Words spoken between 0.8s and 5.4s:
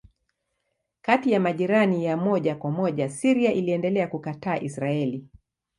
Kati ya majirani ya moja kwa moja Syria iliendelea kukataa Israeli.